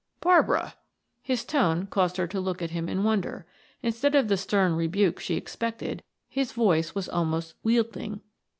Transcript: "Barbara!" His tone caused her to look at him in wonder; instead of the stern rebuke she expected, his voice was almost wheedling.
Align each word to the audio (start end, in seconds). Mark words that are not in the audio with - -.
"Barbara!" 0.19 0.73
His 1.21 1.45
tone 1.45 1.85
caused 1.85 2.17
her 2.17 2.25
to 2.25 2.39
look 2.39 2.63
at 2.63 2.71
him 2.71 2.89
in 2.89 3.03
wonder; 3.03 3.45
instead 3.83 4.15
of 4.15 4.29
the 4.29 4.35
stern 4.35 4.73
rebuke 4.75 5.19
she 5.19 5.35
expected, 5.35 6.01
his 6.27 6.53
voice 6.53 6.95
was 6.95 7.07
almost 7.07 7.53
wheedling. 7.61 8.21